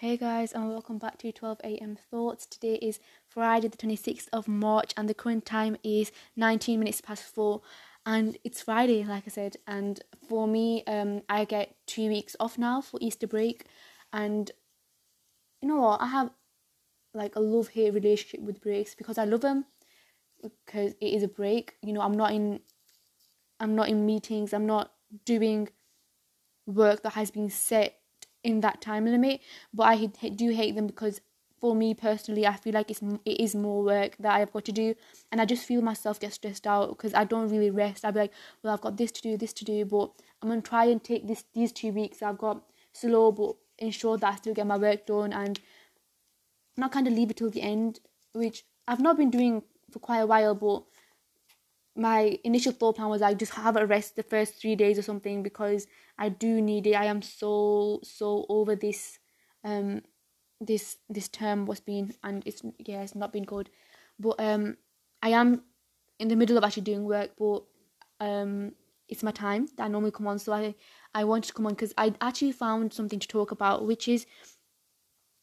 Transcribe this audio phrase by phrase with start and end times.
[0.00, 1.94] Hey guys, and welcome back to 12 a.m.
[2.10, 2.46] Thoughts.
[2.46, 7.22] Today is Friday, the 26th of March, and the current time is 19 minutes past
[7.22, 7.60] four.
[8.06, 9.56] And it's Friday, like I said.
[9.66, 13.66] And for me, um, I get two weeks off now for Easter break.
[14.10, 14.50] And
[15.60, 16.00] you know what?
[16.00, 16.30] I have
[17.12, 19.66] like a love hate relationship with breaks because I love them
[20.42, 21.74] because it is a break.
[21.82, 22.60] You know, I'm not in,
[23.60, 24.54] I'm not in meetings.
[24.54, 24.92] I'm not
[25.26, 25.68] doing
[26.64, 27.99] work that has been set
[28.42, 29.40] in that time limit.
[29.72, 31.20] But I do hate them because
[31.60, 34.72] for me personally, I feel like it's it is more work that I've got to
[34.72, 34.94] do,
[35.30, 38.04] and I just feel myself get stressed out because I don't really rest.
[38.04, 40.62] I'll be like, well, I've got this to do, this to do, but I'm gonna
[40.62, 42.62] try and take this these two weeks I've got
[42.92, 45.60] slow, but ensure that I still get my work done and
[46.76, 48.00] not kind of leave it till the end,
[48.32, 50.84] which I've not been doing for quite a while, but
[52.00, 55.02] my initial thought plan was like just have a rest the first three days or
[55.02, 55.86] something because
[56.18, 56.94] I do need it.
[56.94, 59.18] I am so so over this
[59.64, 60.00] um
[60.60, 63.68] this this term was being and it's yeah it's not been good,
[64.18, 64.78] but um
[65.22, 65.62] I am
[66.18, 67.64] in the middle of actually doing work, but
[68.18, 68.72] um
[69.08, 70.74] it's my time that I normally come on, so I
[71.14, 74.24] I wanted to come on because I actually found something to talk about, which is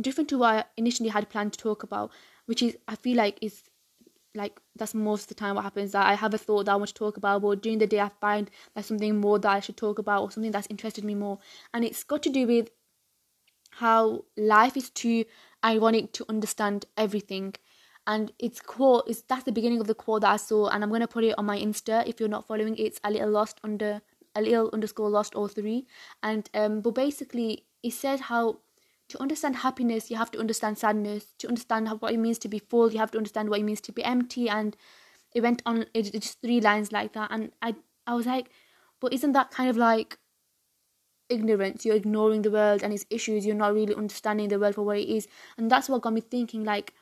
[0.00, 2.10] different to what I initially had planned to talk about,
[2.46, 3.64] which is I feel like is
[4.38, 6.76] like that's most of the time what happens that I have a thought that I
[6.76, 9.60] want to talk about but during the day I find there's something more that I
[9.60, 11.38] should talk about or something that's interested me more.
[11.74, 12.70] And it's got to do with
[13.72, 15.24] how life is too
[15.64, 17.54] ironic to understand everything.
[18.06, 20.90] And it's quote is that's the beginning of the quote that I saw and I'm
[20.90, 22.76] gonna put it on my Insta if you're not following.
[22.76, 24.00] It's a little lost under
[24.34, 25.86] a little underscore lost all three.
[26.22, 28.60] And um but basically it said how
[29.08, 31.34] to understand happiness, you have to understand sadness.
[31.38, 33.80] To understand what it means to be full, you have to understand what it means
[33.82, 34.48] to be empty.
[34.48, 34.76] And
[35.34, 37.30] it went on, it, just three lines like that.
[37.30, 37.74] And I,
[38.06, 38.50] I was like,
[39.00, 40.18] but isn't that kind of like
[41.28, 41.84] ignorance?
[41.84, 43.46] You're ignoring the world and its issues.
[43.46, 45.28] You're not really understanding the world for what it is.
[45.56, 46.92] And that's what got me thinking like,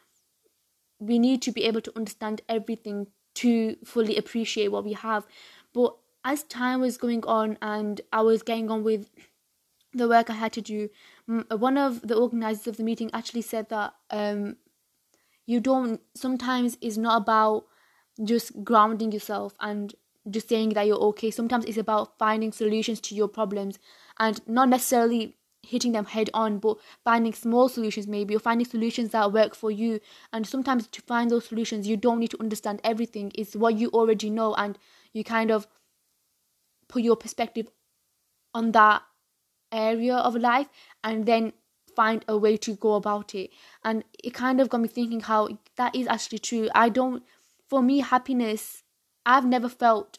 [0.99, 5.27] we need to be able to understand everything to fully appreciate what we have.
[5.75, 9.11] But as time was going on and I was getting on with
[9.93, 10.89] the work I had to do,
[11.27, 14.57] one of the organizers of the meeting actually said that um,
[15.47, 17.67] you don't sometimes it's not about
[18.25, 19.95] just grounding yourself and
[20.31, 21.31] just saying that you're okay.
[21.31, 23.79] Sometimes it's about finding solutions to your problems
[24.19, 29.11] and not necessarily hitting them head on, but finding small solutions maybe or finding solutions
[29.11, 30.01] that work for you.
[30.33, 33.33] And sometimes to find those solutions, you don't need to understand everything.
[33.35, 34.79] It's what you already know, and
[35.13, 35.67] you kind of
[36.89, 37.69] put your perspective
[38.55, 39.03] on that
[39.77, 40.69] area of life
[41.05, 41.53] and then
[41.95, 43.51] find a way to go about it.
[43.85, 46.69] And it kind of got me thinking how that is actually true.
[46.75, 47.23] I don't
[47.69, 48.83] for me happiness
[49.25, 50.19] i've never felt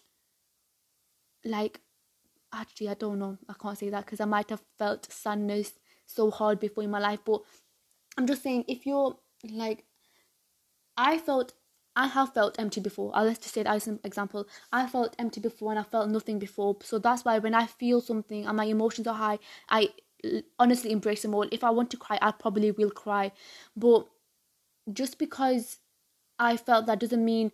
[1.46, 1.80] like
[2.54, 3.38] actually i don't know.
[3.48, 5.74] I can't say that because i might have felt sadness
[6.06, 7.20] so hard before in my life.
[7.26, 7.42] But
[8.18, 9.18] i'm just saying if you're
[9.50, 9.86] like
[10.98, 11.54] i felt
[11.98, 13.12] I have felt empty before.
[13.16, 14.48] I'll just say that as an example.
[14.72, 16.78] I felt empty before and I felt nothing before.
[16.84, 19.90] So that's why when I feel something and my emotions are high, I
[20.60, 21.48] honestly embrace them all.
[21.52, 23.32] If I want to cry, I probably will cry.
[23.76, 24.08] But
[24.94, 25.78] just because
[26.38, 27.52] I felt that doesn't mean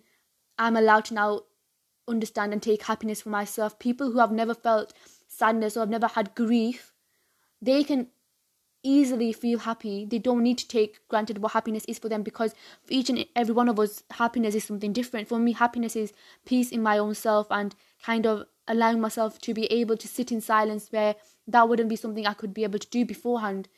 [0.59, 1.41] I'm allowed to now
[2.09, 3.79] understand and take happiness for myself.
[3.79, 4.93] People who have never felt
[5.29, 6.91] sadness or have never had grief,
[7.61, 8.07] they can
[8.83, 10.05] easily feel happy.
[10.05, 13.25] They don't need to take granted what happiness is for them because for each and
[13.35, 15.27] every one of us, happiness is something different.
[15.27, 16.13] For me, happiness is
[16.45, 17.73] peace in my own self and
[18.03, 21.15] kind of allowing myself to be able to sit in silence where
[21.47, 23.69] that wouldn't be something I could be able to do beforehand.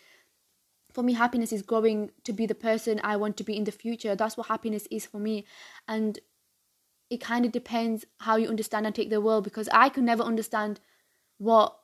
[0.91, 3.71] For me, happiness is growing to be the person I want to be in the
[3.71, 4.15] future.
[4.15, 5.45] That's what happiness is for me.
[5.87, 6.19] And
[7.09, 10.23] it kind of depends how you understand and take the world because I could never
[10.23, 10.79] understand
[11.37, 11.77] what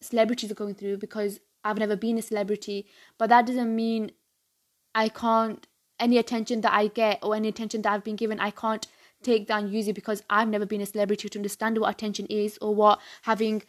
[0.00, 2.86] celebrities are going through because I've never been a celebrity,
[3.18, 4.12] but that doesn't mean
[4.94, 5.66] I can't
[6.00, 8.86] any attention that I get or any attention that I've been given, I can't
[9.22, 12.26] take that and use it because I've never been a celebrity to understand what attention
[12.26, 13.62] is or what having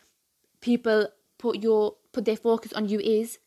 [0.62, 3.40] people put your put their focus on you is.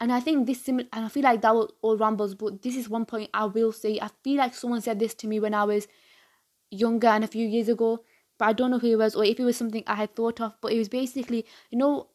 [0.00, 2.76] And I think this sim and I feel like that will all rambles, but this
[2.76, 3.98] is one point I will say.
[4.00, 5.86] I feel like someone said this to me when I was
[6.70, 8.00] younger and a few years ago,
[8.38, 10.40] but I don't know who it was or if it was something I had thought
[10.40, 10.54] of.
[10.60, 12.08] But it was basically, you know,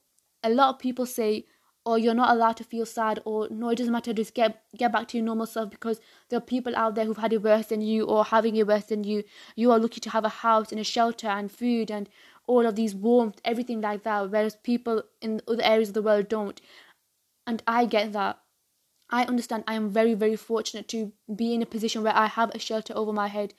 [0.46, 1.46] a lot of people say
[1.86, 4.92] or you're not allowed to feel sad or no it doesn't matter just get get
[4.92, 6.00] back to your normal self because
[6.30, 8.86] there are people out there who've had it worse than you or having it worse
[8.86, 9.24] than you.
[9.56, 12.10] You are lucky to have a house and a shelter and food and
[12.48, 16.28] all of these warmth everything like that whereas people in other areas of the world
[16.28, 16.62] don't.
[17.48, 18.40] And i get that.
[19.10, 19.64] I understand.
[19.68, 21.12] I am very very fortunate to
[21.44, 23.54] be in a position where i have a shelter over my head.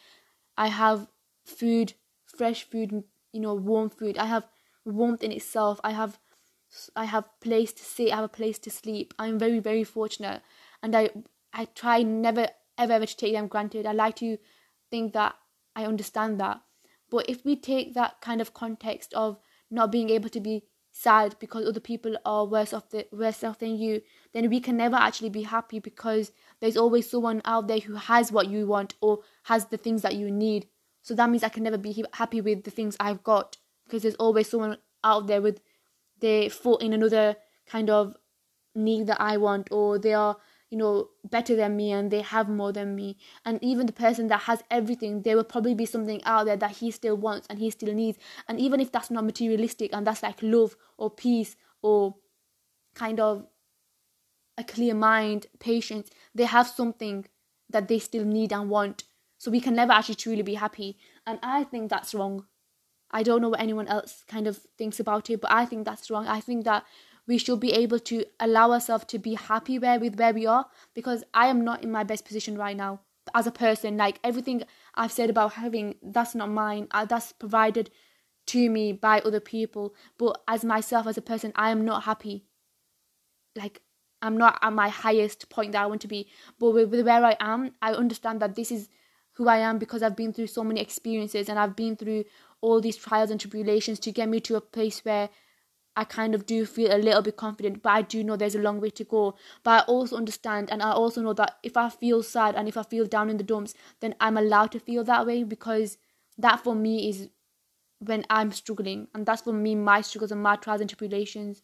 [0.57, 1.09] I have
[1.45, 1.95] food
[2.25, 4.19] fresh food you know warm food.
[4.19, 4.49] I have
[4.85, 5.81] warmth in itself.
[5.85, 6.19] I have
[6.95, 9.15] I have place to sit, I have a place to sleep.
[9.19, 10.43] I'm very, very fortunate.
[10.83, 11.11] And I
[11.53, 12.49] I try never
[12.79, 13.87] ever ever to take them granted.
[13.87, 14.39] I like to
[14.91, 15.35] think that
[15.75, 16.61] I understand that.
[17.11, 19.39] But if we take that kind of context of
[19.71, 23.59] not being able to be sad because other people are worse off the worse off
[23.59, 24.01] than you,
[24.33, 28.33] then we can never actually be happy because there's always someone out there who has
[28.33, 30.67] what you want or has the things that you need.
[31.03, 34.15] So that means I can never be happy with the things I've got because there's
[34.17, 35.61] always someone out there with
[36.21, 37.37] their foot in another
[37.67, 38.17] kind of
[38.75, 40.37] need that I want or they are
[40.71, 43.17] you know better than me and they have more than me.
[43.45, 46.77] And even the person that has everything there will probably be something out there that
[46.79, 48.19] he still wants and he still needs.
[48.49, 52.17] And even if that's not materialistic and that's like love or peace or
[52.95, 53.47] kind of
[54.59, 57.27] a clear mind patience they have something
[57.69, 59.05] that they still need and want.
[59.39, 60.99] So we can never actually truly be happy.
[61.27, 62.47] And i think that's wrong
[63.11, 66.11] i don't know what anyone else kind of thinks about it but i think that's
[66.11, 66.85] wrong i think that
[67.27, 70.67] we should be able to allow ourselves to be happy where with where we are
[70.95, 73.01] because I am not in my best position right now
[73.35, 73.97] as a person.
[73.97, 74.63] Like everything
[74.95, 76.89] I've said about having, that's not mine.
[76.91, 77.91] Uh, that's provided
[78.47, 79.95] to me by other people.
[80.19, 82.45] But as myself, as a person, I am not happy.
[83.57, 83.83] Like
[84.23, 86.29] I'm not at my highest point that I want to be.
[86.59, 88.89] But with, with where I am, I understand that this is
[89.33, 92.25] who I am because I've been through so many experiences and I've been through
[92.61, 95.31] all these trials and tribulations to get me to a place where
[95.99, 98.61] I kind of do feel a little bit confident, but I do know there's a
[98.61, 99.35] long way to go.
[99.63, 102.77] But I also understand and I also know that if I feel sad and if
[102.77, 105.97] I feel down in the dumps, then I'm allowed to feel that way because
[106.37, 107.31] that for me is
[107.99, 109.09] when I'm struggling.
[109.15, 111.63] And that's for me my struggles and my trials and tribulations.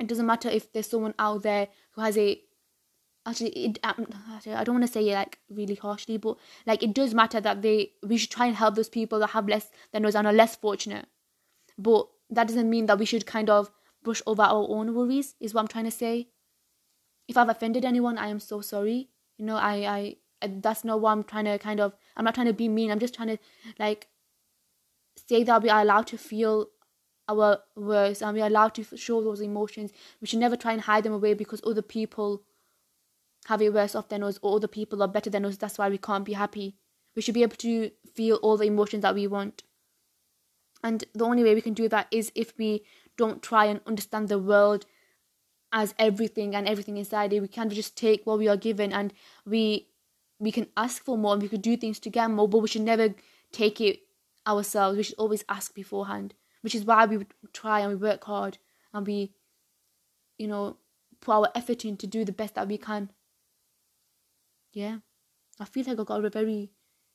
[0.00, 2.40] It doesn't matter if there's someone out there who has a
[3.26, 4.06] actually it, um,
[4.46, 6.36] I don't want to say it like really harshly, but
[6.66, 9.48] like it does matter that they we should try and help those people that have
[9.48, 11.06] less than us and are less fortunate.
[11.78, 13.70] But that doesn't mean that we should kind of
[14.02, 16.28] brush over our own worries is what i'm trying to say.
[17.28, 19.08] If i've offended anyone i am so sorry.
[19.38, 22.46] You know i i that's not what i'm trying to kind of i'm not trying
[22.46, 23.38] to be mean i'm just trying to
[23.78, 24.06] like
[25.28, 26.68] say that we are allowed to feel
[27.28, 29.92] our worst and we are allowed to show those emotions.
[30.20, 32.42] We should never try and hide them away because other people
[33.46, 35.88] have it worse off than us or other people are better than us that's why
[35.88, 36.76] we can't be happy
[37.14, 39.62] we should be able to feel all the emotions that we want
[40.82, 42.84] and the only way we can do that is if we
[43.16, 44.86] don't try and understand the world
[45.72, 47.40] as everything and everything inside it.
[47.40, 49.12] We can't just take what we are given and
[49.44, 49.88] we
[50.38, 52.68] we can ask for more and we could do things to get more, but we
[52.68, 53.14] should never
[53.52, 54.00] take it
[54.46, 54.96] ourselves.
[54.96, 56.34] We should always ask beforehand.
[56.60, 58.58] Which is why we try and we work hard
[58.92, 59.32] and we,
[60.36, 60.76] you know,
[61.20, 63.10] put our effort in to do the best that we can.
[64.76, 64.98] Yeah.
[65.58, 66.70] I feel like I got very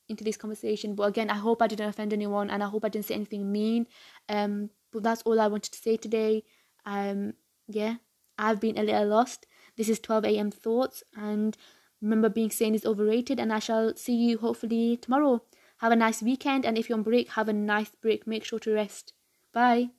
[0.10, 0.96] into this conversation.
[0.96, 3.52] But again, I hope I didn't offend anyone and I hope I didn't say anything
[3.52, 3.86] mean.
[4.28, 6.44] Um, but that's all I wanted to say today.
[6.88, 7.34] Um,
[7.68, 7.98] yeah,
[8.40, 9.46] I've been a little lost.
[9.78, 10.50] This is 12 a.m.
[10.50, 11.56] thoughts, and
[12.02, 13.40] remember, being sane is overrated.
[13.40, 15.44] And I shall see you hopefully tomorrow.
[15.78, 18.26] Have a nice weekend, and if you're on break, have a nice break.
[18.26, 19.14] Make sure to rest.
[19.54, 19.92] Bye.